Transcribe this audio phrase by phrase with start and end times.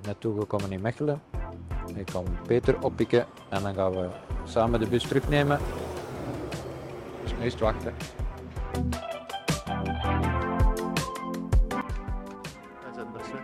[0.00, 1.22] hier naartoe gekomen in Mechelen.
[1.94, 4.08] Ik kan Peter oppikken en dan gaan we
[4.44, 5.58] samen de bus terugnemen.
[7.22, 7.94] Dus nu is het wachten.
[12.82, 13.38] Hij zit hè.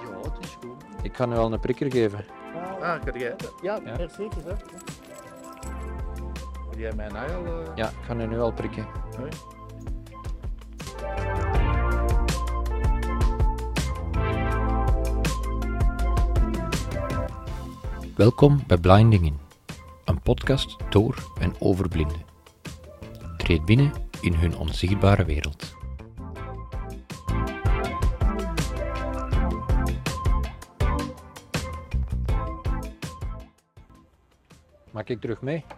[0.00, 0.84] Ja, het is goed.
[1.02, 2.24] Ik ga nu al een prikker geven.
[2.80, 3.36] Ah, kan jij?
[3.62, 3.94] Ja, Ja.
[3.98, 4.08] ja.
[4.08, 4.54] zeker, hè.
[6.70, 7.60] Wil jij mij nou al...
[7.62, 8.86] eh, Ja, ik ga nu nu al prikken.
[9.18, 9.28] hoi?
[18.16, 19.38] Welkom bij Blinding In,
[20.04, 22.20] een podcast door en over blinden.
[23.36, 25.74] Treed binnen in hun onzichtbare wereld.
[34.90, 35.64] Maak ik terug mee?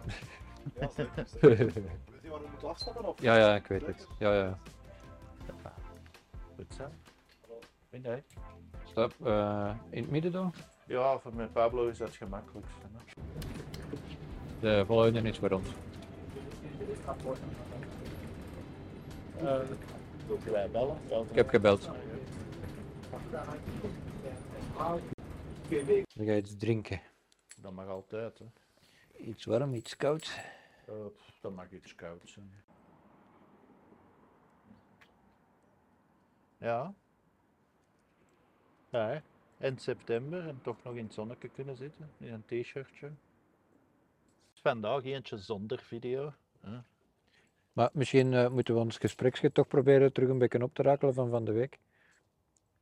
[0.79, 0.89] Ja,
[1.25, 1.57] zeker.
[1.57, 1.73] Weet
[2.21, 3.05] je waar we moeten afstappen?
[3.05, 3.21] Of?
[3.21, 4.07] Ja, ja, ik weet het.
[4.19, 4.57] Ja, ja.
[6.55, 6.83] Goed zo.
[7.89, 8.23] Vind jij?
[8.83, 9.13] Stop.
[9.25, 10.53] eh, in het midden dan?
[10.87, 12.81] Ja, voor mijn Pablo is dat het gemakkelijkste.
[12.81, 13.15] Hè.
[14.59, 15.67] De volgende is voor ons.
[19.41, 19.61] Uh,
[20.51, 20.97] wij bellen?
[21.29, 21.89] Ik heb gebeld.
[24.75, 27.01] Dan ga je iets drinken.
[27.61, 28.45] Dat mag altijd, hè.
[29.17, 30.39] Iets warm, iets koud.
[30.85, 32.63] Eh, pff, dat mag iets koud zijn.
[36.57, 36.93] Ja.
[38.89, 39.21] Ja,
[39.59, 43.11] in september en toch nog in het zonnetje kunnen zitten, in een t-shirtje.
[44.53, 46.33] Vandaag eentje zonder video.
[46.59, 46.77] hè.
[47.73, 51.13] Maar misschien eh, moeten we ons gespreksje toch proberen terug een beetje op te rakelen
[51.13, 51.79] van van de week.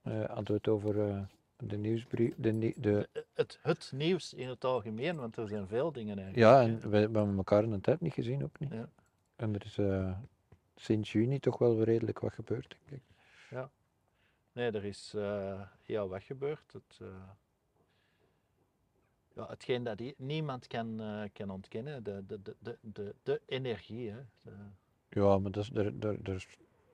[0.03, 1.21] Hadden we het over eh,
[1.57, 2.33] de nieuwsbrief.
[2.37, 6.47] De, de, Het, het nieuws in het algemeen, want er zijn veel dingen eigenlijk.
[6.47, 8.71] ja, en we, we hebben elkaar in een tijd niet gezien ook niet.
[8.71, 8.89] Ja.
[9.35, 9.79] En er is
[10.75, 13.07] sinds juni toch wel weer redelijk wat gebeurd, denk ik.
[14.55, 16.73] Nee, er is eh heel wat gebeurd.
[16.73, 17.29] Het, eh,
[19.35, 24.09] ja, hetgeen dat niemand kan, eh, kan ontkennen, de, de, de, de, de, energie.
[24.11, 24.19] Hè.
[25.09, 26.47] Ja, maar dat is, daar, daar is-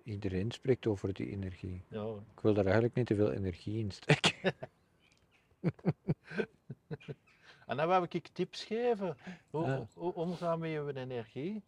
[0.03, 1.83] iedereen spreekt over die energie.
[1.87, 4.53] ja, Ik wil daar eigenlijk niet te veel energie in steken.
[7.65, 9.17] En dan wou ik tips geven.
[9.49, 9.87] Hoe, Ja.
[9.93, 11.63] hoe omgaan met je energie?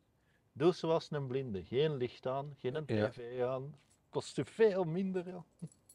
[0.53, 1.63] Doe zoals een blinde.
[1.63, 3.75] Geen licht aan, geen tv aan.
[4.09, 5.27] Kost je veel minder.
[5.27, 5.43] Ja.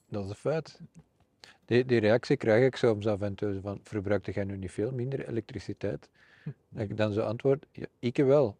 [0.08, 0.80] Dat is een feit.
[1.64, 4.92] Die, die reactie krijg ik soms af en toe van, verbruikte jij nu niet veel
[4.92, 6.08] minder elektriciteit?
[6.68, 8.56] Dat ik dan zo antwoord, ja, ik wel.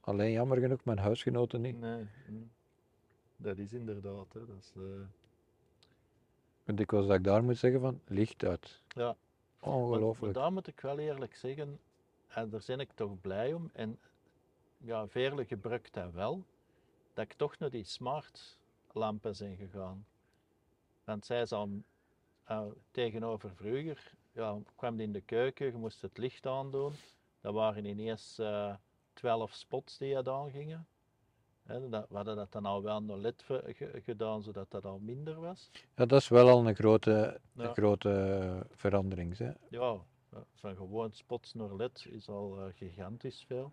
[0.00, 1.80] Alleen jammer genoeg mijn huisgenoten niet.
[1.80, 2.50] Nee, mm.
[3.36, 4.32] dat is inderdaad.
[4.32, 4.46] Hè.
[4.46, 4.72] Dat is,
[6.64, 8.82] Want ik was dat ik daar moet zeggen van, licht uit.
[8.88, 9.04] Ja.
[9.04, 9.16] Maar,
[9.70, 10.34] maar Ongelooflijk.
[10.34, 11.78] daar moet ik wel eerlijk zeggen,
[12.28, 13.70] en daar ben ik toch blij om.
[13.72, 13.98] En
[14.78, 16.44] ja, Veerle gebruikt dat wel,
[17.14, 18.58] dat ik toch naar die smart
[18.92, 20.04] lampen zijn gegaan.
[21.04, 21.82] Want zij zou
[22.44, 26.92] eh, tegenover vroeger, ja, kwam in de keuken, je moest het licht aandoen.
[27.40, 28.74] Dat waren ineens eh
[29.12, 30.86] 12 spots die je aangingen.
[31.62, 34.84] Hè, dat, we hadden dat dan al wel naar LED ge- ge- gedaan, zodat dat
[34.84, 35.70] al minder was.
[35.96, 37.64] Ja, dat is wel al een grote, Ja.
[37.64, 39.38] een grote verandering.
[39.38, 39.50] Hè.
[39.70, 39.96] Ja,
[40.54, 43.72] van gewoon spots naar LED is al eh, gigantisch veel.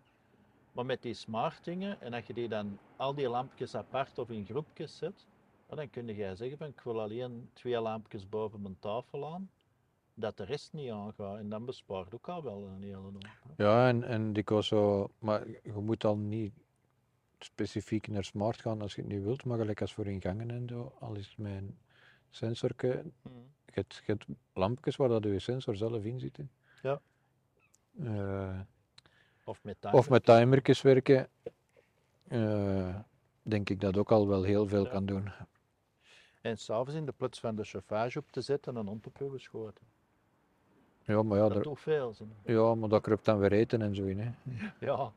[0.72, 4.30] Maar met die smart dingen, en als je die dan al die lampjes apart of
[4.30, 5.26] in groepjes zet,
[5.76, 9.50] dan kun je zeggen van ik wil alleen twee lampjes boven mijn tafel aan,
[10.14, 11.38] dat de rest niet aangaat.
[11.38, 13.22] En dan bespaart ook al wel een hele hoop.
[13.56, 13.64] hè.
[13.64, 16.52] Ja, en, en dikwijls zo, maar je moet dan niet
[17.38, 20.50] specifiek naar smart gaan als je het niet wilt, maar gelijk als voor in gangen
[20.50, 21.78] en zo, al is een
[22.30, 23.34] sensorke, Mhm.
[23.66, 26.36] je hebt, je hebt lampjes waar dat je sensor zelf in zit.
[26.36, 26.44] hè.
[26.82, 27.00] Ja.
[28.04, 28.60] Eh,
[29.44, 30.40] Of met of met timer.
[30.40, 31.28] timertjes werken,
[32.28, 32.96] eh,
[33.42, 34.90] denk ik dat ook al wel heel veel Ja.
[34.90, 35.30] kan doen.
[36.40, 39.24] En s'avonds in de plaats van de chauffage op te zetten, een hond op je
[39.24, 39.86] beschoten.
[41.02, 42.14] Ja, maar ja, dat daar, doet veel.
[42.14, 42.26] zo.
[42.44, 44.18] ja, maar dat kruipt dan weer eten en zo in.
[44.18, 44.30] Hè.
[44.80, 45.12] Ja.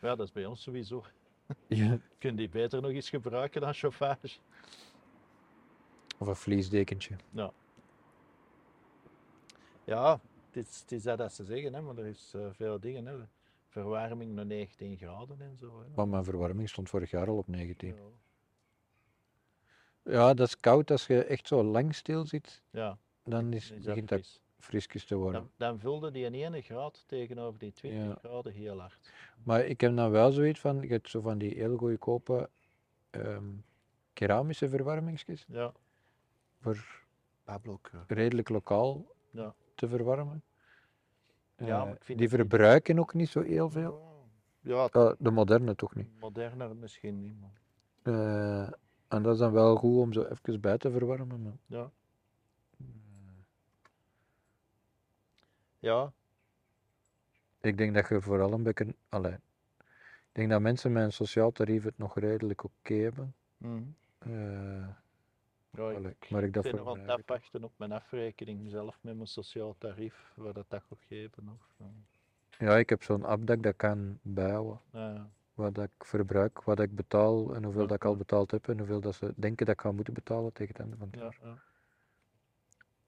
[0.00, 1.04] ja, dat is bij ons sowieso.
[1.66, 1.98] Ja.
[2.18, 4.38] Kun je die beter nog eens gebruiken dan chauffage?
[6.18, 7.16] Of een vliesdekentje.
[9.84, 10.20] Ja,
[10.50, 13.06] het is, het is dat, dat ze zeggen, hè, maar er is eh, veel dingen.
[13.06, 13.14] Hè.
[13.68, 15.80] Verwarming naar 19 graden en zo.
[15.80, 15.86] Hè.
[15.94, 17.88] Maar mijn verwarming stond vorig jaar al op 19.
[17.88, 18.00] Ja.
[20.04, 22.62] Ja, dat is koud als je echt zo lang stil zit.
[22.70, 24.40] Ja, Dan is, is dat begint dat fris.
[24.58, 25.40] frisjes te worden.
[25.40, 28.14] Dan, dan vulde die een 1 graad tegenover die 20 Ja.
[28.28, 29.10] graden heel hard.
[29.44, 32.50] Maar ik heb dan wel zoiets van, je hebt zo van die heel goedkope
[33.10, 33.44] ehm
[34.12, 35.72] keramische verwarmingsjes Ja,
[36.60, 37.02] voor
[37.44, 37.90] Pablo ook.
[37.92, 38.04] ja.
[38.08, 39.54] redelijk lokaal Ja.
[39.74, 40.42] te verwarmen.
[41.56, 44.10] Ja, Eh, maar ik vind die niet- verbruiken ook niet zo heel veel.
[44.60, 46.20] ja Ja, de moderne toch niet.
[46.20, 47.34] moderner misschien niet.
[47.40, 47.60] Maar...
[48.02, 48.72] Eh,
[49.12, 51.42] En dat is dan wel goed om zo even bij te verwarmen.
[51.42, 51.52] Maar...
[51.66, 51.90] Ja.
[55.78, 56.12] Ja,
[57.60, 58.94] Ik denk dat je vooral een beetje.
[59.08, 63.34] Allee, ik denk dat mensen met een sociaal tarief het nog redelijk oké hebben.
[64.18, 64.88] Eh,
[65.70, 68.98] ja ik allee, maar ik dat ben nog aan het afwachten op mijn afrekening zelf
[69.00, 71.48] met mijn sociaal tarief, wat dat dat gaat geven.
[71.48, 71.86] Of,
[72.58, 74.80] Ja, ik heb zo'n app dat ik dat kan bijhouden.
[74.92, 75.30] ja.
[75.62, 79.00] Wat ik verbruik, wat ik betaal en hoeveel dat ik al betaald heb en hoeveel
[79.00, 81.36] dat ze denken dat ik ga moeten betalen tegen het einde van het Ja, jaar.
[81.42, 81.62] ja.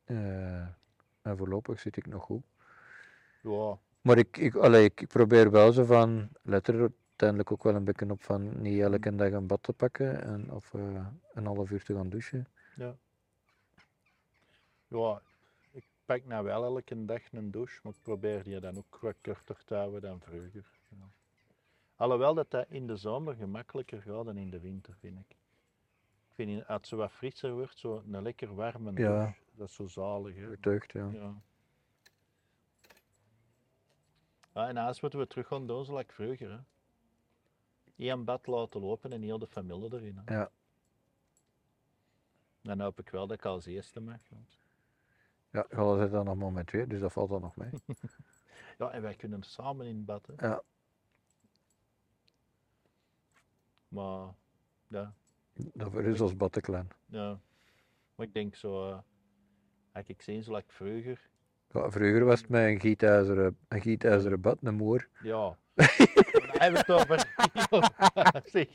[0.04, 0.68] Eh,
[1.22, 2.42] en voorlopig zit ik nog goed.
[3.42, 7.74] ja, Maar ik, ik, allee, ik, probeer wel zo van, let er uiteindelijk ook wel
[7.74, 11.46] een beetje op van niet elke dag een bad te pakken en, of eh, een
[11.46, 12.46] half uur te gaan douchen.
[12.76, 12.96] ja.
[14.88, 15.22] Ja,
[15.70, 19.14] ik pak nou wel elke dag een douche, maar ik probeer die dan ook wat
[19.22, 20.64] korter te houden dan vroeger.
[20.88, 21.10] Ja.
[22.04, 25.30] Alhoewel dat dat in de zomer gemakkelijker gaat dan in de winter, vind ik.
[26.28, 29.18] Ik vind in- als het zo wat frisser wordt, zo een lekker warme Ja.
[29.18, 30.36] douche, dat is zo zalig.
[30.36, 30.46] Hè?
[30.48, 31.08] Getuigd, ja.
[31.12, 31.34] Ja.
[34.54, 36.50] Ja, en huis moeten we terug gaan doen zoals vroeger.
[36.50, 36.58] Hè.
[38.10, 40.20] Eén bad laten lopen en heel de familie erin.
[40.24, 40.34] Hè.
[40.34, 40.50] Ja.
[42.62, 44.20] Dan hoop ik wel dat ik als eerste mag.
[44.28, 44.58] want-
[45.50, 47.70] Ja, Galle zit dan nog maar met twee, dus dat valt dan nog mee.
[48.78, 50.26] Ja, en wij kunnen samen in bad.
[50.36, 50.46] Hè.
[50.48, 50.62] Ja,
[53.94, 54.34] Maar
[54.88, 55.14] ja,
[55.54, 56.18] daarvoor is
[56.52, 56.88] te klein.
[57.06, 57.40] ja.
[58.14, 58.98] Maar ik denk zo, eh
[59.92, 61.28] als ik zoals vroeger,
[61.70, 65.08] Ja, vroeger was het met een gietijzeren, een gietijzeren bad, een moer.
[65.22, 65.58] ja.
[66.64, 67.18] Het over.
[68.52, 68.68] Zeg.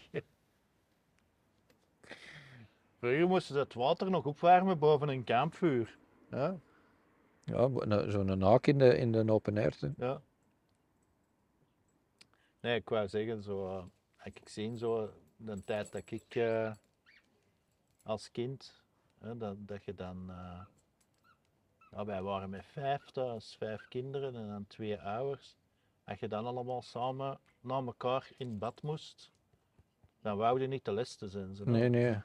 [2.97, 5.97] Vroeger moesten ze het water nog opwarmen boven een kampvuur.
[6.29, 6.59] Ja,
[7.43, 9.77] Ja, nou, zo'n haak in de, in de open air.
[9.97, 10.21] ja.
[12.61, 13.89] Nee, ik wou zeggen, zo,
[14.23, 16.71] ik zie zo de tijd dat ik eh,
[18.03, 18.83] als kind,
[19.17, 20.61] hè, dat, dat je dan, eh,
[21.91, 25.55] ja, wij waren met vijf thuis, vijf kinderen en dan twee ouders.
[26.03, 29.31] Als je dan allemaal samen naar elkaar in bad moest,
[30.21, 31.55] dan wou je niet de les te zijn.
[31.55, 31.63] zo.
[31.63, 32.21] Nee, nee.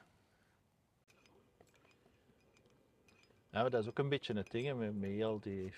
[3.49, 5.73] Ja, maar dat is ook een beetje het ding met, met heel, die,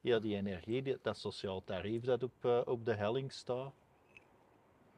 [0.00, 3.81] heel die energie, dat sociaal tarief dat op, eh, op de helling staat.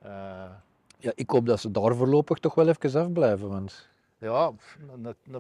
[0.05, 3.89] Ja, ik hoop dat ze daar voorlopig toch wel even afblijven, want...
[4.19, 4.53] ja,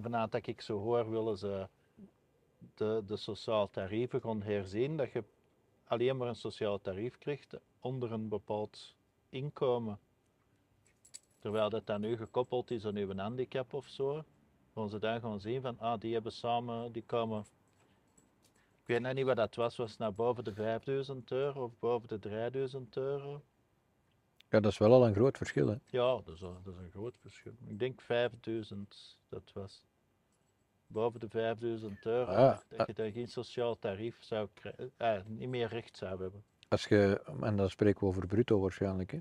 [0.01, 1.69] vanuit dat ik zo hoor, willen ze
[2.75, 5.25] de, de sociaal tarieven gaan herzien, dat je
[5.85, 8.95] alleen maar een sociaal tarief krijgt onder een bepaald
[9.29, 9.99] inkomen.
[11.39, 14.25] Terwijl dat dan nu gekoppeld is aan uw handicap of zo,
[14.75, 17.45] gaan ze dan gaan zien van, ah, die hebben samen, die komen,
[18.81, 21.73] ik weet net niet wat dat was, was het nou boven de 5000 euro of
[21.79, 23.43] boven de 3000 euro?
[24.55, 25.77] Ja, dat is wel al een groot verschil, hè.
[25.87, 27.53] Ja, dat is, een, dat is een groot verschil.
[27.67, 29.85] Ik denk 5000 dat was.
[30.87, 35.21] Boven de 5000 euro, Ah, dat, dat je dan geen sociaal tarief zou krijgen, eh,
[35.27, 36.45] niet meer recht zou hebben.
[36.69, 39.19] Als je, en dan spreken we over bruto waarschijnlijk, hè.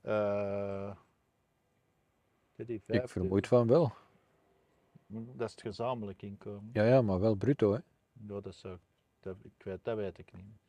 [0.00, 0.96] Eh,
[2.56, 3.92] die Ik 5000 vermoed van wel.
[5.06, 6.70] Dat is het gezamenlijk inkomen.
[6.72, 7.78] Ja, ja, maar wel bruto, hè.
[8.28, 8.78] Ja, dat zou,
[9.20, 10.67] dat, ik weet, dat weet ik niet.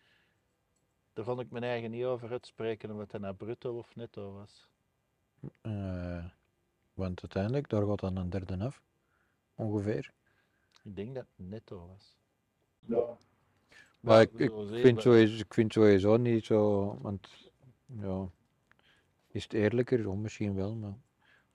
[1.13, 4.67] Daar vond ik mijn eigen niet over uitspreken of het nou bruto of netto was.
[5.61, 6.25] Eh,
[6.93, 8.81] want uiteindelijk, daar gaat dan een derde af.
[9.55, 10.11] Ongeveer.
[10.83, 12.17] Ik denk dat het netto was.
[12.79, 13.17] Ja.
[13.99, 17.51] Maar ik, ik, vind sowieso, ik vind sowieso niet zo, want
[17.85, 18.29] ja,
[19.27, 20.07] is het eerlijker?
[20.07, 20.97] Ja, misschien wel, maar,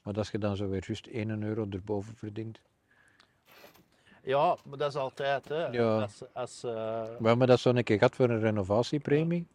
[0.02, 2.60] maar als je dan zo weer juist 1 euro erboven verdient.
[4.24, 5.66] Ja, maar dat is altijd, hè.
[5.66, 6.00] Ja.
[6.00, 9.46] Als, als, eh, We hebben dat zo een keer gehad voor een renovatiepremie.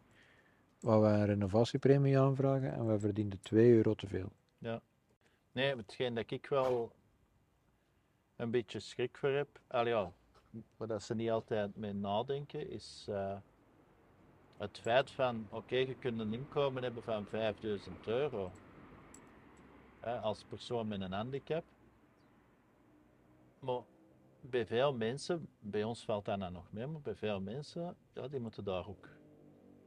[0.80, 4.32] Waar we een renovatiepremie aanvragen en we verdienden 2 euro te veel.
[5.52, 6.92] nee, hetgeen dat ik wel
[8.36, 10.12] een beetje schrik voor heb, al ja,
[10.78, 13.36] waar dat ze niet altijd mee nadenken, is eh,
[14.58, 18.52] het feit van, oké, je kunt een inkomen hebben van 5000 euro
[20.00, 21.64] hè, als persoon met een handicap.
[23.60, 23.82] Maar
[24.42, 28.28] bij veel mensen, bij ons valt dat nou nog mee, maar bij veel mensen, ja,
[28.28, 29.08] die moeten daar ook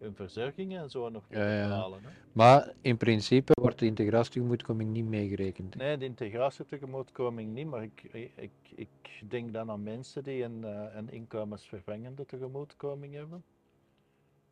[0.03, 1.91] hun verzorgingen en zo nog Ja, ja.
[1.91, 1.99] Hè.
[2.33, 5.75] Maar in principe wordt de integratietegemoetkoming niet meegerekend.
[5.75, 8.03] Nee, de integratietegemoetkoming niet, maar ik,
[8.35, 13.45] ik, ik denk dan aan mensen die een, eh, een inkomensvervangende tegemoetkoming hebben.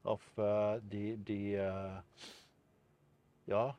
[0.02, 1.98] Of eh, die, die eh,
[3.44, 3.76] ja,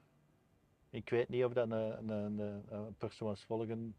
[0.89, 3.95] ik weet niet of dat een, een, een, een persoonsvolgend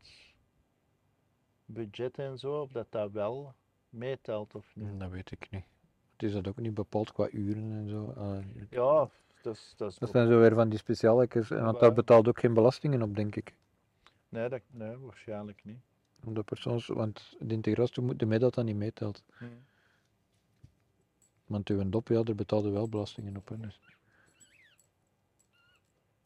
[1.73, 3.55] budget en zo, of dat dat wel
[3.89, 5.01] meetelt of niet.
[5.01, 5.65] Dat weet ik niet.
[6.13, 8.13] Het is dat ook niet bepaald qua uren en zo.
[8.17, 9.09] Ah, Ja,
[9.43, 12.29] dat is, dat is Dat zijn zo weer van die specialetjes, en want daar betaalt
[12.29, 13.55] ook geen belastingen op, denk ik.
[14.29, 15.79] Nee, dat, nee, waarschijnlijk niet.
[16.21, 19.23] De persoons, want de integratie moet ermee dat dat niet meetelt.
[19.33, 19.45] Hm.
[21.47, 23.49] Want uw dop, ja, daar betaalde wel belastingen op.
[23.49, 23.81] Hè, dus.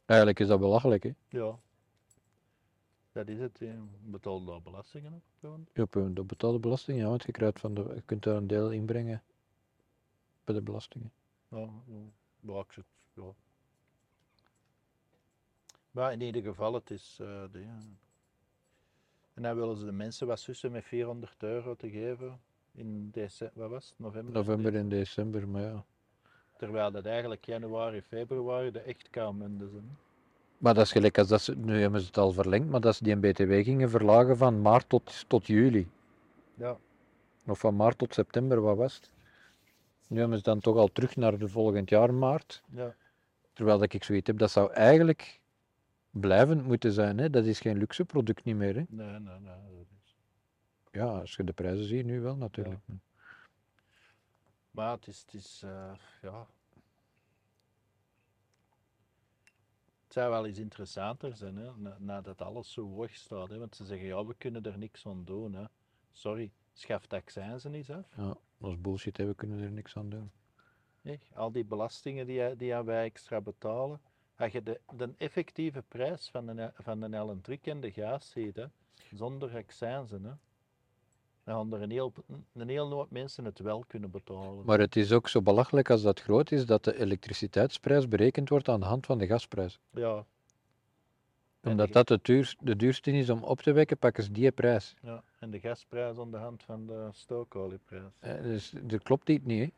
[0.07, 1.11] Eigenlijk is dat belachelijk, hè.
[1.29, 1.59] Ja.
[3.17, 3.59] Dat is het.
[3.59, 5.23] Je betaalt daar belastingen op.
[5.41, 5.67] gewoon.
[5.73, 8.71] Ja, dop betaalde belastingen, ja, want je, krijgt van de, je kunt daar een deel
[8.71, 9.23] inbrengen
[10.45, 11.13] bij de belastingen.
[11.49, 11.71] Ja,
[12.41, 13.35] ja, ik zit, ja.
[15.91, 17.19] Maar in ieder geval, het is.
[17.21, 17.79] eh, de, ja.
[19.35, 22.41] En dan willen ze de mensen wat sussen met 400 euro te geven
[22.73, 23.99] in december, wat was het?
[23.99, 24.33] November?
[24.35, 25.85] November en december, maar ja.
[26.57, 29.97] Terwijl dat eigenlijk januari, februari de echt koude zijn.
[30.59, 32.97] Maar dat is gelijk als dat ze, nu hebben ze het al verlengd, maar dat
[32.97, 35.89] ze die een BTW gingen verlagen van maart tot, tot juli.
[36.55, 36.77] Ja.
[37.47, 39.11] Of van maart tot september, wat was het?
[40.09, 42.63] Nu hebben ze dan toch al terug naar de volgend jaar maart.
[42.71, 42.95] Ja.
[43.53, 45.41] Terwijl dat ik zoiets heb, dat zou eigenlijk
[46.11, 47.19] blijvend moeten zijn.
[47.19, 47.31] Hè?
[47.31, 48.75] Dat is geen luxe product niet meer.
[48.75, 48.85] Hè?
[48.89, 49.77] Nee, nee, nee.
[49.77, 50.17] Dat is...
[50.91, 52.81] Ja, als je de prijzen ziet nu wel natuurlijk.
[54.71, 56.47] Maar het is, het is eh, ja.
[60.17, 63.49] Zou wel eens interessanter zijn, hè, na- nadat alles zo hoog staat.
[63.49, 65.55] Hè, want ze zeggen, ja, we kunnen er niks aan doen.
[65.55, 65.65] Hè.
[66.13, 68.07] Sorry, schaf accijnzen eens af.
[68.17, 69.27] Ja, dat is bullshit, hè?
[69.27, 70.31] we kunnen er niks aan doen.
[71.35, 74.01] Al die belastingen die, die wij extra betalen.
[74.37, 78.57] Als je de, de effectieve prijs van de, van de elektriek en de gas ziet,
[78.57, 78.67] hè,
[79.13, 80.33] zonder accijnzen, hè,
[81.47, 82.13] dan gaan er een heel,
[82.53, 84.65] een heel hoop mensen het wel kunnen betalen.
[84.65, 88.69] Maar het is ook zo belachelijk als dat groot is, dat de elektriciteitsprijs berekend wordt
[88.69, 89.79] aan de hand van de gasprijs.
[89.91, 90.25] ja.
[91.63, 94.51] Omdat de- dat de, duur, de duurste is om op te wekken, pakken ze die
[94.53, 94.95] prijs.
[95.03, 98.03] Ja, en de gasprijs aan de hand van de stookolieپrijs.
[98.21, 99.47] Eh, Dus er klopt niet.
[99.47, 99.71] Hè?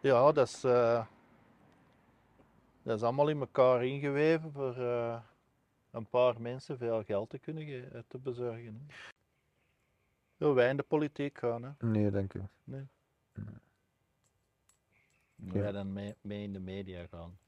[0.00, 1.06] Ja, dat is, eh,
[2.82, 5.18] dat is allemaal in elkaar ingeweven voor eh,
[5.90, 7.66] een paar mensen veel geld te kunnen
[8.08, 8.86] te bezorgen.
[8.86, 8.94] Hè.
[10.38, 11.70] Wil wij in de politiek gaan, hè?
[11.86, 12.42] Nee, dank u.
[15.34, 17.38] Wil wij dan mee, mee in de media gaan.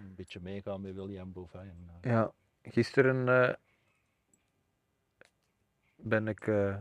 [0.00, 1.88] Een beetje meegaan met William Bouvin.
[2.00, 2.10] eh.
[2.10, 3.54] Ja, gisteren eh,
[5.96, 6.76] ben ik eh,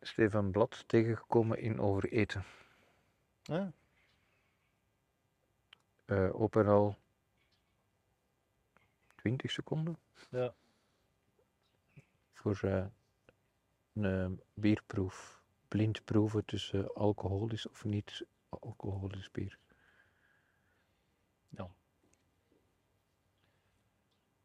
[0.00, 2.44] Stefan Blad tegengekomen in Over Eten.
[3.42, 3.72] Ja,
[6.04, 6.96] Eh open al
[9.16, 9.98] 20 seconden.
[10.30, 10.54] Ja.
[12.34, 12.84] Voor eh,
[13.92, 15.42] een eh, bierproef.
[15.68, 19.58] Blind proeven tussen alcoholisch of niet alcoholisch bier.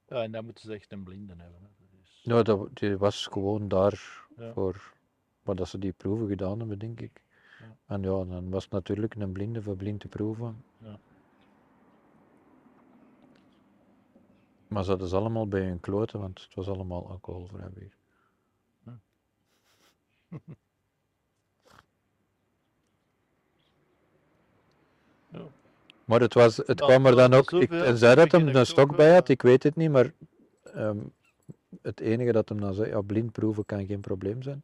[0.09, 1.61] ja, en dan moeten ze echt een blinde hebben.
[1.61, 1.67] Hè.
[1.79, 4.53] Dat is, Nou, dat, die was gewoon daar Ja.
[4.53, 4.93] voor
[5.43, 7.23] wat dat ze die proeven gedaan hebben, denk ik.
[7.59, 7.77] Ja.
[7.85, 10.63] En ja, dan was het natuurlijk een blinde voor blind te proeven.
[10.77, 10.99] Ja.
[14.69, 17.93] Maar ze hadden ze allemaal bij hun kloten, want het was allemaal alcoholvrij bier.
[18.85, 18.99] Ja.
[26.05, 28.95] Maar het, was, het kwam er dan ook, ik, en zei dat hem een stok
[28.95, 30.13] bij had, ik weet het niet, maar
[30.63, 30.97] ehm,
[31.81, 34.63] het enige dat hem dan zei, ja, blind proeven kan geen probleem zijn.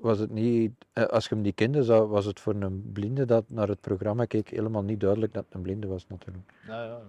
[0.00, 3.24] Was het niet, eh, als je hem niet kende, zou, was het voor een blinde
[3.24, 6.52] dat naar het programma keek helemaal niet duidelijk dat het een blinde was natuurlijk.
[6.66, 7.00] Nou ja.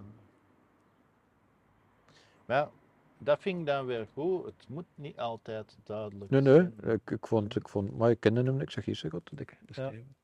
[2.48, 2.70] Maar ja,
[3.18, 4.44] dat vind ik dan weer goed.
[4.44, 6.90] Het moet niet altijd duidelijk Nee, nee, zijn.
[6.94, 9.28] ik, ik, vond, ik vond, maar ik kende hem niet, ik zeg, hier zeg wat,
[9.30, 9.88] dat ik, dat is Ja.
[9.88, 10.16] Steven.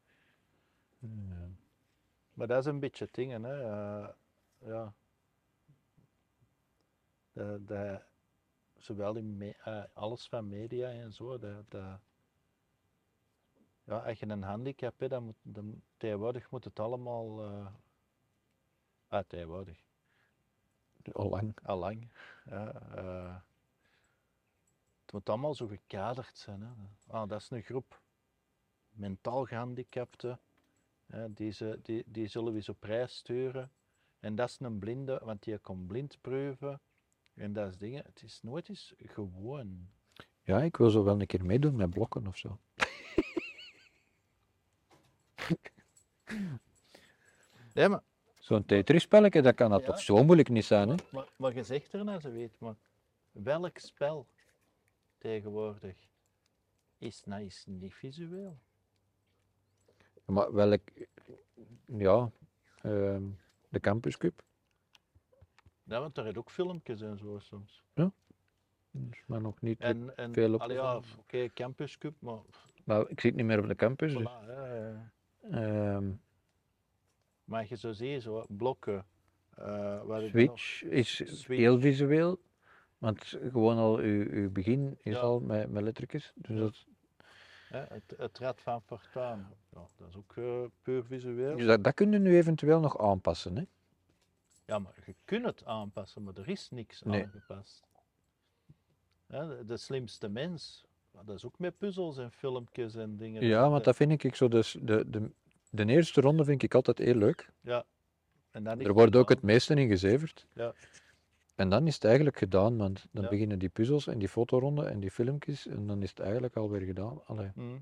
[0.98, 1.48] Ja.
[2.32, 3.62] Maar dat is een beetje dingen, hè.
[3.62, 4.08] eh,
[4.58, 4.92] ja.
[7.32, 8.00] De, de,
[8.78, 12.00] zowel in me- eh, alles van media en zo, dat, dat,
[13.84, 17.66] ja, als je een handicap hebt, dan moet, dan, tegenwoordig moet het allemaal, eh
[19.08, 19.83] ah, tegenwoordig,
[21.12, 21.56] Al lang.
[21.62, 22.08] allang,
[22.44, 23.36] ja, eh,
[25.04, 26.62] het moet allemaal zo gekaderd zijn.
[26.62, 26.68] Hè.
[27.06, 28.00] Ah, dat is een groep
[28.90, 30.40] mentaal gehandicapten,
[31.06, 33.70] hè, die, ze, die, die zullen we eens op reis sturen.
[34.20, 36.80] En dat is een blinde, want die komt blind proeven.
[37.34, 39.88] En dat is dingen, het is nooit eens gewoon.
[40.42, 42.58] Ja, ik wil zo wel een keer meedoen met blokken of zo.
[47.74, 48.02] Nee, maar,
[48.44, 49.86] Zo'n Tetris-spelletje, dat kan dat Ja.
[49.86, 50.94] toch zo moeilijk niet zijn, hè?
[51.36, 52.74] maar, je zegt er nou, ze weet, maar
[53.32, 54.26] welk spel
[55.18, 55.96] tegenwoordig
[56.98, 58.58] is nou eens niet visueel?
[60.24, 60.80] Maar welk,
[61.86, 62.30] ja,
[62.82, 63.22] ehm,
[63.68, 64.42] de Campus Cup.
[65.82, 67.82] Ja, want daar heb ook filmpjes en zo soms.
[69.10, 69.80] is maar nog niet.
[69.80, 72.38] En, en veel allee, ja, oké, Campus Cup, maar
[72.84, 74.28] Maar ik zit niet meer op de campus, dus.
[75.40, 76.10] Ehm,
[77.44, 79.06] Maar je zo zie je zo blokken.
[79.56, 81.46] eh nog- Switch is Switch.
[81.46, 82.40] heel visueel,
[82.98, 85.20] want gewoon al uw, uw begin is Ja.
[85.20, 86.32] al met, met lettertjes.
[86.34, 86.84] Dus dat,
[87.88, 89.46] het, het Rad van Fortuin.
[89.72, 91.56] Ja, dat is ook eh, puur visueel.
[91.56, 93.56] dus dat, dat kun je nu eventueel nog aanpassen.
[93.56, 93.64] Hè?
[94.66, 97.22] Ja, maar je kunt het aanpassen, maar er is niks Nee.
[97.24, 97.82] aangepast.
[99.26, 103.44] De, de slimste mens, dat is ook met puzzels en filmpjes en dingen.
[103.46, 104.48] Ja, want dat vind ik zo.
[104.48, 105.30] Dus de, de,
[105.74, 107.50] de eerste ronde vind ik altijd heel leuk.
[108.50, 110.46] en dan Er wordt ook het meeste in gezeverd.
[110.52, 110.72] Ja.
[111.54, 113.28] En dan is het eigenlijk gedaan, want dan Ja.
[113.28, 116.80] beginnen die puzzels en die fotoronden en die filmpjes en dan is het eigenlijk alweer
[116.80, 117.20] gedaan.
[117.26, 117.76] Mhm.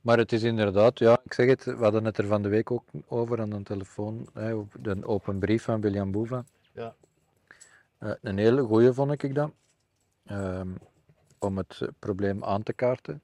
[0.00, 2.70] Maar het is inderdaad, ja, ik zeg het, we hadden het er van de week
[2.70, 6.44] ook over aan de telefoon, hè, op de open brief van William Boeva.
[6.72, 6.94] Ja.
[7.98, 9.52] Eh, een hele goeie vond ik dat,
[10.24, 10.68] ehm,
[11.38, 13.22] om het probleem aan te kaarten.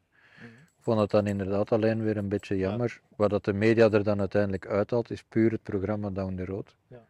[0.84, 3.00] Ik vond het dan inderdaad alleen weer een beetje jammer.
[3.16, 6.74] Wat dat de media er dan uiteindelijk uithaalt, is puur het programma Down the Road.
[6.88, 7.06] Ja.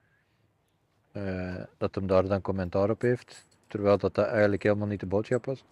[1.13, 5.07] Eh, dat hem daar dan commentaar op heeft, terwijl dat, dat eigenlijk helemaal niet de
[5.07, 5.65] boodschap was.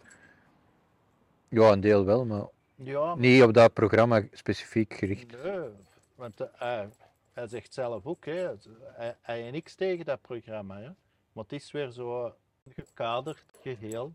[1.49, 5.43] Ja, een deel wel, maar Ja, niet op dat programma specifiek gericht.
[5.43, 5.69] Nee,
[6.15, 6.89] want eh, hij,
[7.33, 8.49] hij zegt zelf ook, hè,
[8.83, 10.77] hij, hij heeft niks tegen dat programma.
[10.77, 10.91] Hè.
[11.33, 12.35] Maar het is weer zo
[12.69, 14.13] gekaderd geheel.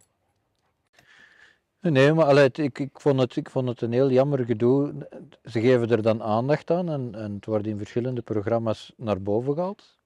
[1.91, 5.07] Nee, maar allee, ik, ik, vond het, ik vond het een heel jammer gedoe.
[5.43, 9.53] Ze geven er dan aandacht aan en, en het wordt in verschillende programma's naar boven
[9.53, 9.97] gehaald.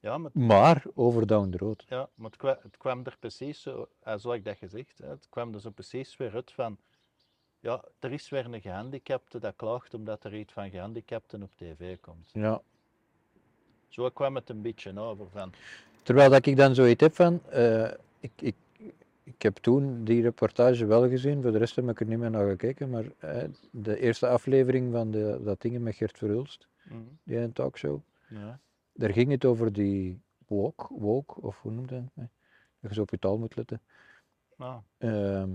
[0.00, 1.84] Ja, maar, Maar over Down the Road.
[1.88, 5.08] ja, maar het, kwam, het kwam er precies zo, eh, zoals ik dat gezegd hè,
[5.08, 6.78] het kwam er zo precies weer uit van,
[7.60, 11.96] ja, er is weer een gehandicapte dat klaagt omdat er iets van gehandicapten op tv
[12.00, 12.30] komt.
[12.32, 12.60] Ja.
[13.88, 15.52] Zo kwam het een beetje over van,
[16.02, 18.54] Terwijl dat ik dan zoiets heb van, eh, ik, ik,
[19.26, 22.30] ik heb toen die reportage wel gezien, voor de rest heb ik er niet meer
[22.30, 26.98] naar gekeken, maar eh, de eerste aflevering van de, dat ding met Gert Verhulst, mhm,
[27.22, 28.60] die een talkshow, ja,
[28.92, 32.02] daar ging het over die woke, woke of hoe noemt dat?
[32.14, 32.24] Eh,
[32.80, 33.80] Dat je zo op je taal moet letten.
[34.56, 35.50] ah, Ehm,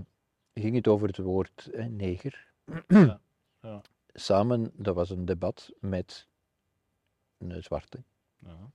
[0.54, 2.46] ging het over het woord eh, neger.
[2.88, 3.20] Ja,
[3.60, 3.80] ja.
[4.14, 6.28] Samen, dat was een debat met
[7.38, 8.02] een zwarte.
[8.38, 8.70] ja,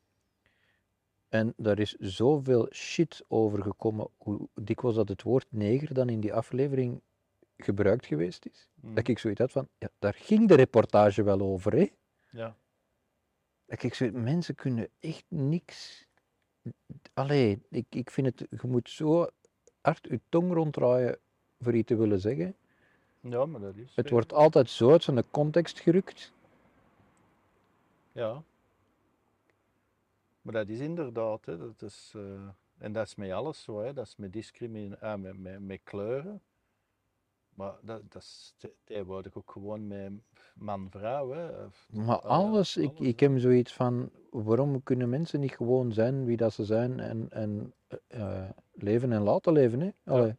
[1.30, 6.20] En daar is zoveel shit over gekomen, hoe dikwijls dat het woord neger dan in
[6.20, 7.02] die aflevering
[7.58, 8.68] gebruikt geweest is.
[8.74, 11.88] mhm, Dat ik zoiets had van, ja, daar ging de reportage wel over, hè.
[12.30, 12.56] ja,
[13.66, 16.06] Dat ik zo, mensen kunnen echt niks...
[17.14, 19.28] Allee, ik, ik vind het, je moet zo
[19.82, 21.20] hard je tong ronddraaien
[21.60, 22.56] voor iets te willen zeggen.
[23.20, 23.96] ja, maar dat is...
[23.96, 26.34] Het wordt altijd zo uit zijn context gerukt.
[28.12, 28.44] Ja.
[30.48, 33.94] Maar dat is inderdaad, hè, dat is, eh, en dat is met alles zo, hè,
[33.94, 36.42] dat is met discriminatie, met, met, met kleuren.
[37.50, 40.12] Maar dat, dat is te- tegenwoordig ook gewoon met
[40.56, 41.28] man-vrouw.
[41.90, 46.26] Maar ah ja, alles, ik, ik heb zoiets van, waarom kunnen mensen niet gewoon zijn
[46.26, 49.90] wie dat ze zijn en, en eh, eh, leven en laten leven, hè?
[50.06, 50.36] Allee.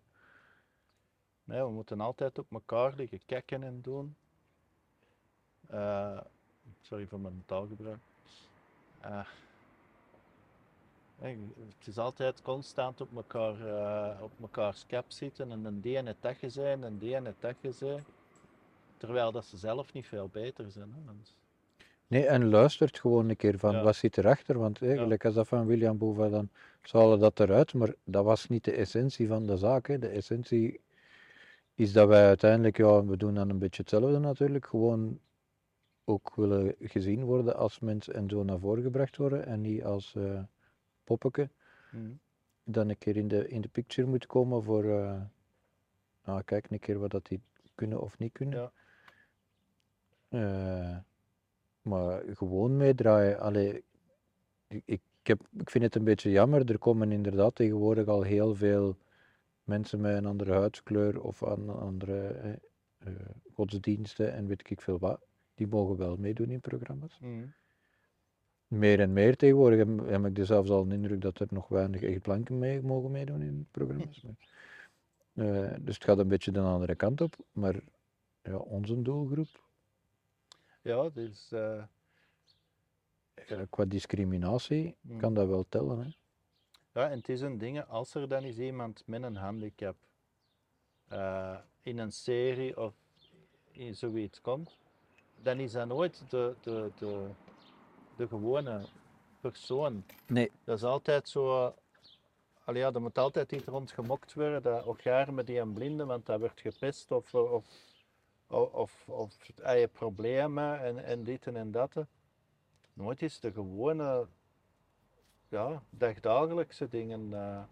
[1.44, 4.16] Nee, we moeten altijd op elkaar liggen kijken en doen.
[5.66, 6.20] Eh,
[6.80, 7.98] sorry voor mijn taalgebruik.
[9.00, 9.22] Eh, hè,
[11.20, 16.07] het is altijd constant op elkaar, eh, op mekaars kap zitten en een die en
[16.07, 17.98] het gezien en die en het gezien.
[18.96, 20.92] Terwijl dat ze zelf niet veel beter zijn.
[20.94, 21.37] Hè, want-
[22.07, 23.83] Nee, en luistert gewoon een keer van, Ja.
[23.83, 24.59] wat zit erachter?
[24.59, 26.48] Want eigenlijk, als dat van William Boeva, dan
[26.90, 29.87] halen dat eruit, maar dat was niet de essentie van de zaak.
[29.87, 29.98] Hè.
[29.98, 30.81] De essentie
[31.74, 35.18] is dat wij uiteindelijk, ja, we doen dan een beetje hetzelfde natuurlijk, gewoon
[36.04, 40.14] ook willen gezien worden als mens en zo naar voren gebracht worden en niet als
[40.16, 40.40] eh
[41.08, 41.48] poppeke.
[41.90, 42.12] Mhm.
[42.64, 45.20] dan een keer in de, in de picture moet komen voor, eh
[46.22, 47.40] ah, kijk een keer wat dat die
[47.74, 48.58] kunnen of niet kunnen.
[48.58, 48.72] Ja.
[50.28, 50.96] Eh,
[51.82, 53.40] maar gewoon meedraaien.
[53.40, 53.84] Allee,
[54.84, 56.70] ik, heb, ik vind het een beetje jammer.
[56.70, 58.96] Er komen inderdaad tegenwoordig al heel veel
[59.64, 62.52] mensen met een andere huidskleur of aan andere eh,
[62.98, 63.12] eh,
[63.52, 65.20] godsdiensten en weet ik veel wat.
[65.54, 67.18] Die mogen wel meedoen in programma's.
[67.20, 67.46] Mhm.
[68.68, 71.68] Meer en meer tegenwoordig heb, heb ik dus zelfs al een indruk dat er nog
[71.68, 74.22] weinig echt blanken mee mogen meedoen in programma's.
[75.33, 77.37] Maar, eh, dus het gaat een beetje de andere kant op.
[77.52, 77.81] Maar
[78.42, 79.48] ja, onze doelgroep,
[80.83, 81.83] Ja, dus eh,
[83.70, 85.18] qua discriminatie, Mm.
[85.20, 85.98] kan dat wel tellen.
[85.98, 86.11] Hè?
[87.00, 89.96] Ja, en het is een ding, als er dan is iemand met een handicap
[91.09, 92.94] eh, in een serie of
[93.70, 94.78] in zoiets komt,
[95.42, 97.26] dan is dat nooit de, de, de,
[98.18, 98.81] de gewone
[99.40, 100.04] persoon.
[100.26, 100.50] Nee.
[100.64, 101.74] Dat is altijd zo.
[102.64, 104.62] Allee, ja, er moet altijd iets rond gemokt worden.
[104.62, 105.02] Dat ook
[105.35, 107.11] met die een blinde, want dat wordt gepest.
[107.11, 107.64] Of, of,
[108.50, 111.94] Of, of je problemen en, en dit en, en dat.
[112.92, 114.26] Nooit is de gewone,
[115.48, 117.33] ja, dagdagelijkse dingen.
[117.33, 117.62] eh.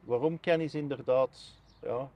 [0.00, 2.10] waarom kan is inderdaad, ja.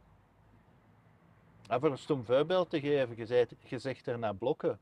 [1.68, 3.16] En voor een stom voorbeeld te geven,
[3.64, 4.78] je, zegt er naar blokken.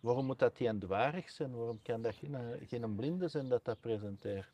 [0.00, 1.56] Waarom moet dat die een dwarig zijn?
[1.56, 4.52] Waarom kan dat geen, eh, geen blinde zijn dat dat presenteert?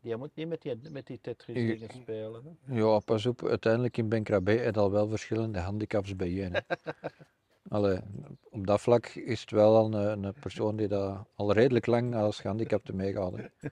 [0.00, 2.58] Die moet niet met die, met die Tetris dingen spelen.
[2.64, 2.74] Hè?
[2.74, 6.62] Ja, pas op, uiteindelijk in Benkrabé heb je al wel verschillende handicaps bij je.
[7.68, 7.98] Allee,
[8.50, 12.14] op dat vlak is het wel al een, een persoon die dat al redelijk lang
[12.14, 13.36] als gehandicapte meegaat.
[13.36, 13.46] hè.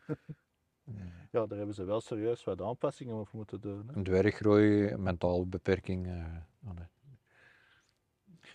[1.30, 3.88] Ja, daar hebben ze wel serieus wat aanpassingen op moeten doen.
[3.88, 3.94] Hè?
[3.94, 6.06] Een dwerggroei, mentaal beperking.
[6.06, 6.24] eh.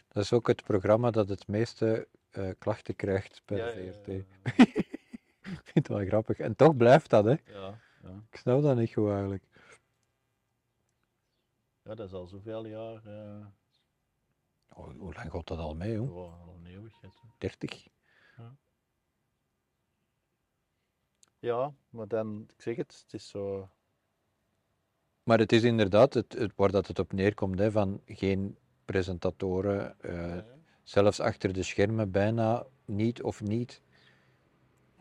[0.08, 3.92] Dat is ook het programma dat het meeste eh, klachten krijgt bij Ja, de ja,
[3.94, 4.06] VRT.
[4.08, 4.64] ja,
[5.52, 6.40] Ik vind het wel grappig.
[6.40, 7.36] En toch blijft dat, hè.
[7.46, 8.24] Ja, ja.
[8.32, 9.44] Ik snap dat niet goed eigenlijk.
[11.84, 13.06] ja, dat is al zoveel jaar.
[13.06, 13.46] eh
[14.76, 16.08] Oh, hoe lang gaat dat al mee, joh?
[16.08, 17.14] gewoon al een eeuwigheid.
[17.22, 17.28] hè.
[17.38, 17.88] 30?
[21.40, 23.70] Ja, maar dan, ik zeg het, het is zo.
[25.24, 28.58] Maar het is inderdaad het, het, waar dat het op neerkomt, hè, van geen
[28.92, 30.38] presentatoren, eh,
[30.84, 33.82] zelfs achter de schermen bijna niet of niet.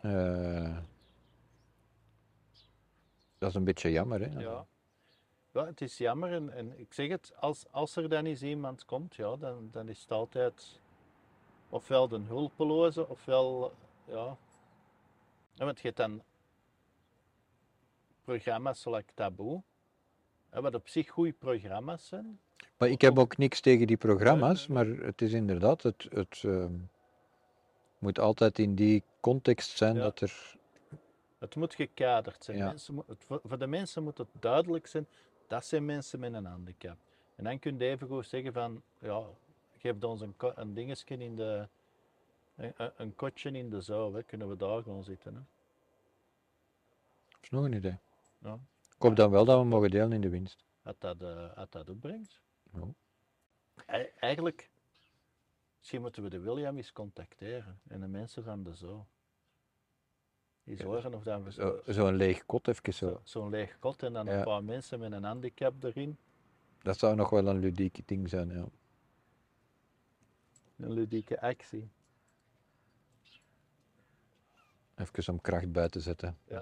[0.01, 0.77] Eh,
[3.37, 4.39] dat is een beetje jammer, hè?
[4.39, 4.65] Ja.
[5.51, 6.51] ja, het is jammer.
[6.51, 10.01] En, ik zeg het, als, als er dan eens iemand komt, ja, dan, dan is
[10.01, 10.79] het altijd
[11.69, 13.73] ofwel de hulpeloze, ofwel,
[14.05, 14.37] ja.
[15.55, 16.23] want je hebt dan
[18.23, 19.63] programma's zoals Taboe,
[20.49, 22.39] wat op zich goede programma's zijn.
[22.77, 26.73] Maar ik heb ook niks tegen die programma's, maar het is inderdaad, het, het ehm,
[27.99, 30.01] moet altijd in die context zijn Ja.
[30.01, 30.55] dat er.
[31.37, 32.57] Het moet gekaderd zijn.
[32.57, 32.65] Ja.
[32.65, 35.07] Mensen, het, voor, de mensen moet het duidelijk zijn,
[35.47, 36.97] dat zijn mensen met een handicap.
[37.35, 39.23] En dan kun je even goed zeggen van, ja,
[39.77, 41.67] geef ons een, een dingetje in de,
[42.55, 44.23] een, een- kotje in de zaal, hè.
[44.23, 45.33] kunnen we daar gewoon zitten.
[45.35, 45.41] Hè.
[47.29, 47.97] Dat is nog een idee.
[48.39, 48.53] Ja.
[48.95, 50.63] Ik hoop dan wel dat we mogen delen in de winst.
[50.83, 51.23] Als dat,
[51.55, 52.39] als dat opbrengt.
[53.85, 54.69] Ei- Eigenlijk,
[55.77, 59.07] misschien moeten we de William eens contacteren en de mensen van de zaal.
[60.63, 63.07] Die zorgen of dat we Zo- zo- Zo'n leeg kot even zo.
[63.09, 64.37] zo- zo'n leeg kot en dan Ja.
[64.37, 66.17] een paar mensen met een handicap erin.
[66.81, 68.65] Dat zou nog wel een ludieke ding zijn, ja.
[70.77, 71.89] Een ludieke actie.
[74.95, 76.37] Even om kracht bij te zetten.
[76.47, 76.59] Ja.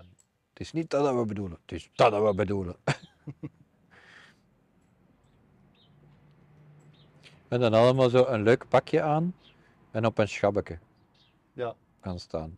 [0.50, 2.76] Het is niet dat dat we bedoelen, het is dat dat we bedoelen.
[7.49, 9.35] en dan allemaal zo een leuk pakje aan
[9.91, 10.79] en op een schabbeke
[11.53, 11.75] Ja.
[12.01, 12.57] gaan staan.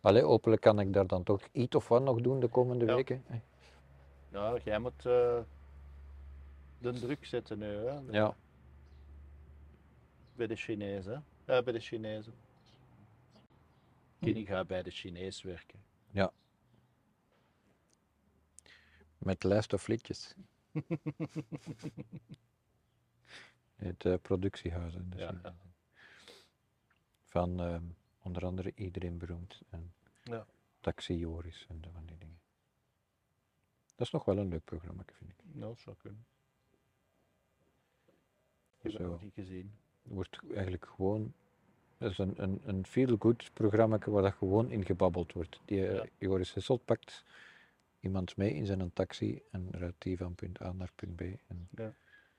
[0.00, 2.94] Allee, hopelijk kan ik daar dan toch iets of wat nog doen de komende Ja.
[2.94, 3.24] weken.
[4.30, 5.38] Ja, jij moet eh,
[6.78, 7.98] de druk zetten nu, hè?
[8.10, 8.34] Ja,
[10.36, 11.24] Bij de Chinezen.
[11.44, 12.34] Ja, bij de Chinezen.
[14.20, 15.86] Kenny gaat bij de Chinees werken.
[19.18, 20.34] met lijst of liedjes.
[23.76, 24.94] Het eh, productiehuis.
[24.94, 25.54] dus, Ja, eh, ja.
[27.24, 27.82] Van ehm,
[28.22, 29.60] onder andere iedereen beroemd.
[29.70, 30.46] En Ja.
[30.80, 32.38] Taxi Joris en zo van die dingen.
[33.96, 35.36] Dat is nog wel een leuk programma, vind ik.
[35.52, 36.26] Nou, dat zou kunnen.
[38.80, 39.72] Ik heb nog niet gezien.
[40.02, 41.32] Het wordt eigenlijk gewoon.
[41.98, 45.60] Dat is een, een, een feel-good programma waar dat gewoon in gebabbeld wordt.
[45.64, 46.04] Die eh, Ja.
[46.18, 47.24] Joris Hesselt pakt
[48.00, 51.20] iemand mee in zijn taxi en rijdt die van punt A naar punt B.
[51.20, 51.68] En,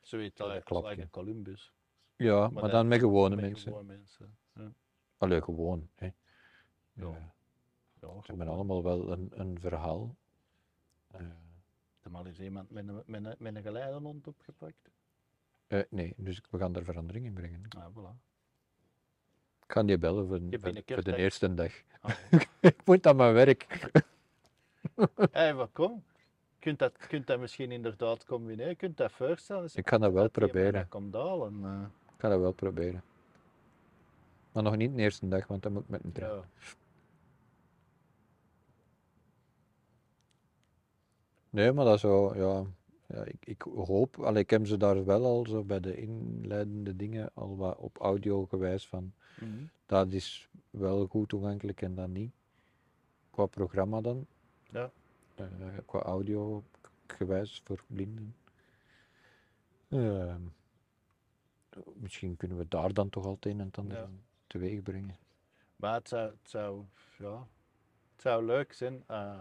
[0.01, 1.01] Zoiets Ja, dat als like ja.
[1.01, 1.73] een Columbus.
[2.15, 3.71] ja, maar, dan met gewone Met mensen.
[3.71, 4.37] gewone mensen.
[4.53, 4.71] Ja.
[5.17, 5.89] Allee, gewoon.
[5.95, 6.09] Hè.
[6.93, 7.33] Ja.
[8.01, 10.15] Ja, ze hebben allemaal wel een, een verhaal.
[11.07, 11.21] Eh,
[12.01, 14.89] Er maar eens iemand met een, met een, met een geleidehond opgepakt.
[15.67, 17.61] eh, nee, dus we gaan daar verandering in brengen.
[17.77, 18.17] Ah, voilà.
[19.65, 21.73] Ik ga die bellen voor, Je voor, voor de eerste dag.
[22.01, 22.15] Ah.
[22.61, 23.89] ik moet aan mijn werk.
[25.31, 26.03] Hé, wat kom?
[26.59, 28.75] Kunt dat, kunt dat misschien inderdaad combineren?
[28.75, 29.63] Kunt dat voorstellen?
[29.63, 30.73] Is- Ik ga dat wel proberen.
[30.73, 31.63] dat komt halen.
[31.63, 31.81] eh.
[32.15, 33.03] Ik ga dat wel proberen.
[34.51, 36.31] Maar nog niet de eerste dag, want dan moet ik met een trein.
[36.35, 36.43] ja.
[41.49, 42.65] Nee, maar dat is zo, ja.
[43.07, 46.95] ja ik, ik hoop, allee, ik heb ze daar wel al zo bij de inleidende
[46.95, 49.13] dingen al wat op audio gewijs van.
[49.39, 49.63] Mhm.
[49.85, 52.31] Dat is wel goed toegankelijk en dat niet.
[53.31, 54.25] Qua programma dan.
[54.69, 54.91] Ja.
[55.35, 55.45] Eh,
[55.85, 56.63] qua audio
[57.07, 58.35] gewijs voor blinden.
[59.89, 60.41] Ehm,
[61.93, 64.09] misschien kunnen we daar dan toch al het een en ander Ja.
[64.47, 65.17] teweeg brengen.
[65.75, 66.83] Maar het zou, het zou,
[67.17, 67.47] ja,
[68.13, 69.03] het zou leuk zijn.
[69.07, 69.39] eh,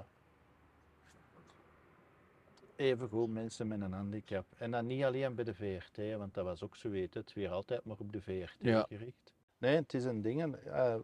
[2.76, 4.46] evengoed mensen met een handicap.
[4.58, 7.50] En dan niet alleen bij de VRT, want dat was ook zo weten, het weer
[7.50, 8.84] altijd maar op de VRT Ja.
[8.88, 9.32] gericht.
[9.58, 10.96] Nee, het is een ding, eh,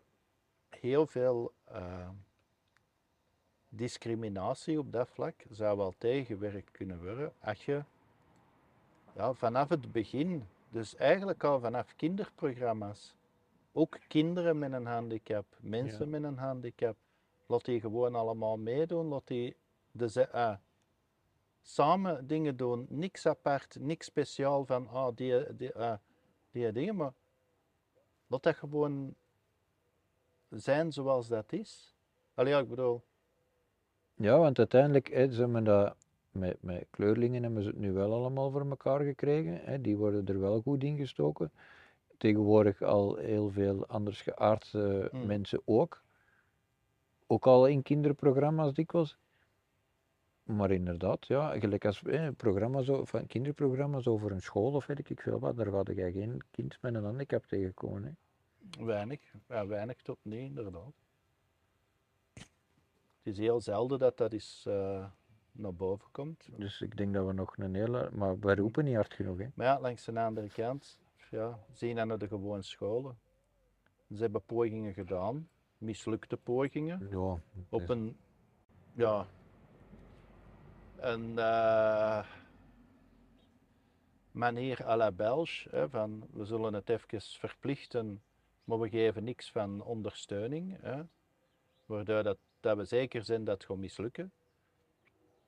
[0.68, 1.52] heel veel
[3.76, 7.82] discriminatie op dat vlak zou wel tegengewerkt kunnen worden als je
[9.14, 13.14] ja, vanaf het begin, dus eigenlijk al vanaf kinderprogramma's,
[13.72, 16.10] ook kinderen met een handicap, mensen Ja.
[16.10, 16.96] met een handicap,
[17.46, 19.56] laat die gewoon allemaal meedoen, laat die
[19.92, 20.56] de, ah,
[21.62, 25.98] samen dingen doen, niks apart, niks speciaal van ah, die, die, ah,
[26.50, 27.12] die dingen, maar
[28.26, 29.14] laat dat gewoon
[30.48, 31.94] zijn zoals dat is.
[32.34, 33.02] Allee, ja, ik bedoel,
[34.14, 35.96] Ja, want uiteindelijk hè, ze hebben dat
[36.30, 39.60] met, met kleurlingen hebben ze het nu wel allemaal voor elkaar gekregen.
[39.64, 41.52] Hè, die worden er wel goed in gestoken.
[42.18, 45.26] Tegenwoordig al heel veel anders geaardde Mm.
[45.26, 46.02] mensen ook.
[47.26, 49.16] Ook al in kinderprogramma's dikwijls.
[50.42, 55.20] Maar inderdaad, ja, gelijk als hè, programma's, van kinderprogramma's over een school of weet ik
[55.20, 58.04] veel wat, daar ga je geen kind met een handicap tegenkomen.
[58.04, 58.10] Hè.
[58.84, 61.03] Weinig, ja, weinig tot niet, inderdaad.
[63.24, 65.06] Het is heel zelden dat dat eens eh,
[65.52, 66.48] naar boven komt.
[66.56, 68.10] Dus ik denk dat we nog een hele.
[68.12, 69.38] Maar we roepen niet hard genoeg.
[69.38, 69.46] Hè.
[69.54, 73.18] Maar ja, langs de andere kant, ja, zien naar de gewone scholen.
[74.14, 78.16] Ze hebben pogingen gedaan, mislukte pogingen, Ja, op een,
[78.94, 79.26] ja,
[80.96, 82.26] een eh,
[84.30, 88.22] manier à la Belge, hè, van we zullen het even verplichten,
[88.64, 90.80] maar we geven niks van ondersteuning.
[90.80, 91.02] Hè,
[91.86, 94.32] waardoor dat, dat we zeker zijn dat het gaat mislukken.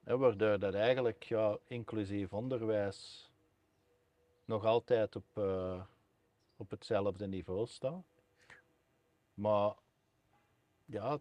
[0.01, 3.31] Waardoor dat eigenlijk ja, inclusief onderwijs
[4.45, 5.83] nog altijd op, eh,
[6.57, 8.05] op hetzelfde niveau staat.
[9.35, 9.75] Maar
[10.85, 11.19] ja,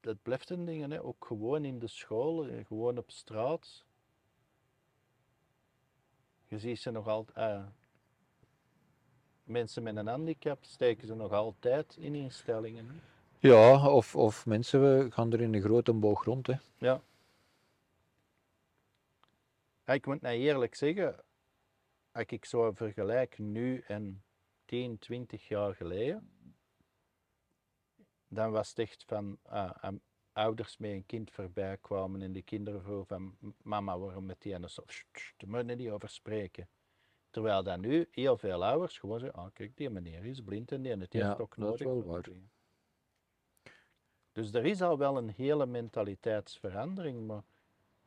[0.00, 3.84] het blijft een ding, ook gewoon in de school, eh, gewoon op straat.
[6.46, 7.66] Je ziet ze nog altijd.
[9.44, 13.00] mensen met een handicap steken ze nog altijd in instellingen.
[13.40, 16.46] Ja, of, of mensen gaan er in een grote boog rond.
[16.46, 16.54] Hè.
[16.78, 17.02] Ja,
[19.84, 21.24] ik moet nou eerlijk zeggen,
[22.12, 24.22] als ik zo vergelijk nu en
[24.64, 26.30] 10, 20 jaar geleden,
[28.28, 30.00] dan was het echt van ah, am-
[30.32, 34.40] ouders met een kind voorbij kwamen en die kinderen vroegen van "M- mama, waarom met
[34.42, 36.68] die en zo, "Sst, sst, daar moet je niet over spreken.
[37.30, 40.82] Terwijl dan nu heel veel ouders gewoon zeggen, ah kijk, die meneer is blind en
[40.82, 41.86] die heeft Ja, ook dat is nodig.
[41.86, 42.24] wel voor waar.
[44.38, 47.42] Dingen." Dus er is al wel een hele mentaliteitsverandering, maar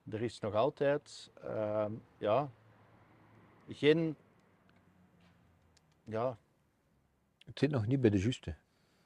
[0.10, 2.52] er is nog altijd ehm, ja,
[3.70, 4.16] geen.
[6.04, 6.38] Ja,
[7.46, 8.56] Het zit nog niet bij de juiste.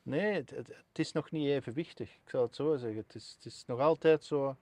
[0.04, 2.98] nee, het, het, het is nog niet evenwichtig, ik zou het zo zeggen.
[3.02, 4.56] Het is, het is nog altijd zo.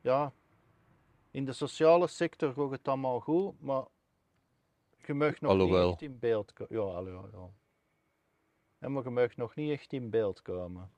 [0.00, 0.32] Ja,
[1.30, 3.84] in de sociale sector gaat het allemaal goed, maar
[5.06, 5.82] je mag nog Alhoewel.
[5.84, 6.76] niet echt in beeld komen.
[6.82, 7.50] Ja, ja, ja.
[8.78, 10.90] Ja, maar je mag nog niet echt in beeld komen.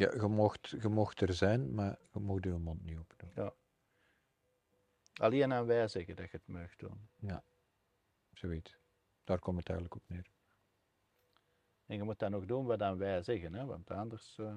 [0.00, 3.30] Ja, je mocht, je mocht er zijn, maar je mocht je mond niet opdoen.
[5.14, 7.08] Alleen aan wij zeggen dat je het mag doen.
[8.32, 8.78] Zoiets.
[9.24, 10.26] Daar komt het eigenlijk op neer.
[11.86, 13.64] En je moet dat nog doen wat aan wij zeggen, hè?
[13.64, 14.38] want anders.
[14.38, 14.56] eh,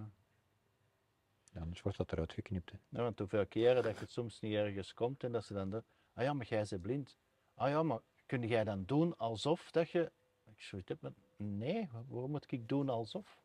[1.53, 2.71] Ja, anders wordt dat eruit geknipt.
[2.71, 2.77] Hè.
[2.89, 5.83] Ja, want hoeveel keren dat je soms niet ergens komt en dat ze dan doen,
[6.13, 7.17] ah ja, maar jij bent blind.
[7.53, 10.11] Ah ja, maar kun jij dan doen alsof dat je...
[10.43, 13.42] Ik zoiets heb met, nee, waarom moet ik doen alsof?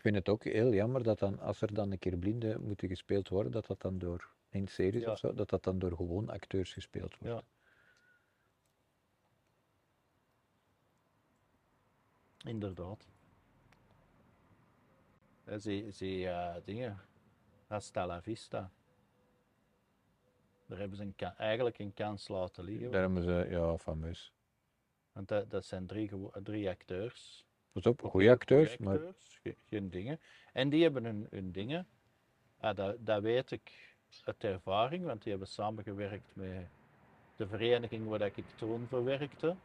[0.00, 2.88] Ik vind het ook heel jammer dat dan, als er dan een keer blinden moeten
[2.88, 5.10] gespeeld worden, dat dat dan door, in series Ja.
[5.10, 7.44] of zo, dat dat dan door gewoon acteurs gespeeld wordt.
[12.44, 12.50] Ja.
[12.50, 13.08] Inderdaad.
[15.46, 16.98] Ja, zie, zie eh, dingen,
[17.66, 18.70] hasta la vista.
[20.66, 22.90] Daar hebben ze een eigenlijk een kans laten liggen.
[22.90, 24.32] Daar hebben ze, ja, fameus.
[25.12, 26.10] Want dat, dat zijn drie,
[26.42, 27.48] drie acteurs.
[27.72, 30.20] Pas op, goede acteurs, goeie maar acteurs, geen dingen.
[30.52, 31.88] En die hebben hun, hun dingen,
[32.58, 36.68] ah, dat, dat weet ik uit ervaring, want die hebben samengewerkt met
[37.36, 39.56] de vereniging waar ik toen voor werkte.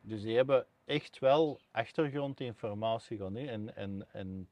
[0.00, 4.48] Dus die hebben echt wel achtergrondinformatie gehad en, en, en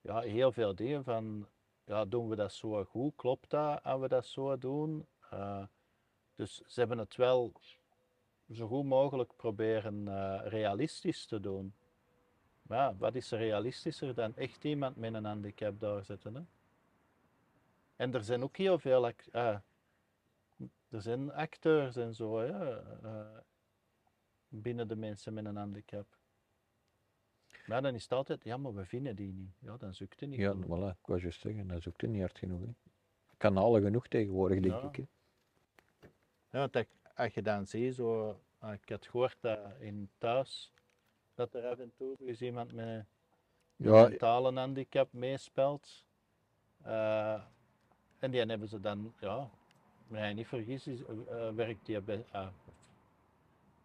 [0.00, 1.48] ja, heel veel dingen van,
[1.84, 3.12] ja, doen we dat zo goed?
[3.16, 5.06] Klopt dat als we dat zo doen?
[5.30, 5.64] Eh,
[6.34, 7.52] dus ze hebben het wel
[8.52, 11.74] zo goed mogelijk proberen eh, realistisch te doen.
[12.62, 16.34] Maar ja, wat is er realistischer dan echt iemand met een handicap daar zetten?
[16.34, 16.42] Hè?
[17.96, 19.56] En er zijn ook heel veel ah,
[20.88, 23.38] er zijn acteurs en zo hè, eh,
[24.48, 26.06] binnen de mensen met een handicap.
[27.66, 29.50] Maar dan is het altijd, ja, maar we vinden die niet.
[29.58, 30.38] Ja, dan zoekt het niet.
[30.38, 32.60] ja, voilà, ik was juist zeggen, dat zoekt het niet hard genoeg.
[32.60, 32.72] Hè.
[33.36, 34.88] kanalen genoeg tegenwoordig, denk Ja.
[34.88, 34.96] ik.
[34.96, 35.02] hè.
[36.50, 38.30] Ja, want dat- als je dan ziet, zo,
[38.72, 40.72] ik had gehoord dat in thuis,
[41.34, 43.06] dat er af en toe dus iemand met een
[43.76, 46.04] Ja, mentale handicap meespeelt.
[46.82, 47.42] Eh,
[48.18, 49.50] en die hebben ze dan, ja,
[50.06, 52.24] mij niet vergis, is, eh, werkt die bij,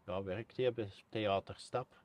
[0.05, 1.99] ja, werkt die bij Theaterstap.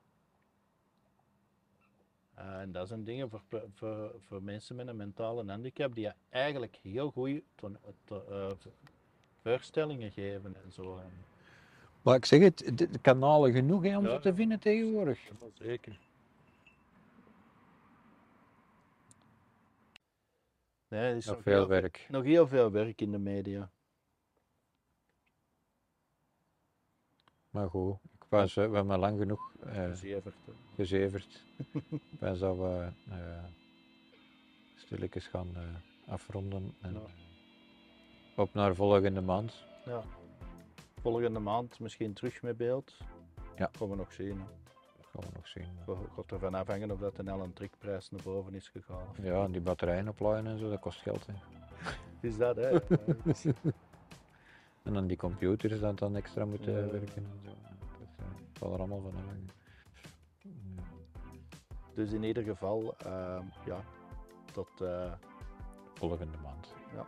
[2.34, 3.42] Eh, en dat zijn dingen voor,
[3.74, 7.42] voor, voor mensen met een mentale handicap die eigenlijk heel goede
[9.46, 10.96] voorstellingen geven en zo.
[10.98, 11.10] En,
[12.02, 14.14] maar ik zeg het, de, kanalen genoeg hè, om Ja.
[14.14, 15.20] ze te vinden tegenwoordig.
[15.28, 15.98] ja, zeker.
[20.88, 22.06] Nee, er is Nog nog veel heel, werk.
[22.08, 23.70] nog heel veel werk in de media.
[27.50, 30.34] Maar goed, ik was, eh, we hebben lang genoeg eh, Gezeverd,
[30.74, 31.44] gezeverd.
[31.90, 33.44] ik wens dat we eh
[34.74, 35.62] stilletjes gaan eh,
[36.12, 36.74] afronden.
[36.80, 37.00] En, Ja.
[38.36, 39.64] Eh, op naar volgende maand.
[39.84, 40.02] Ja.
[41.02, 42.96] Volgende maand misschien terug met beeld.
[43.56, 43.70] Ja.
[43.78, 44.38] Gaan we nog zien.
[44.40, 44.46] Hè.
[44.96, 45.66] Dat gaan we nog zien.
[45.86, 49.06] Het gaat ervan afhangen of dat de Ellen Trikprijs naar boven is gegaan.
[49.22, 51.26] Ja, en die batterijen opladen en zo, dat kost geld.
[51.26, 51.32] Hè.
[52.28, 52.70] Is dat, hè?
[54.82, 56.90] En dan die computers dat dan extra moeten Ja.
[56.90, 57.48] werken en zo.
[57.48, 58.24] Dat is, eh,
[58.58, 59.46] zal er allemaal van afhangen.
[60.74, 60.82] Ja.
[61.94, 63.80] dus in ieder geval, ehm, ja,
[64.52, 65.12] tot, eh,
[65.94, 66.74] Volgende maand.
[66.94, 67.04] ja,